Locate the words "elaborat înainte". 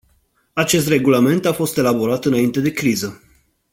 1.77-2.59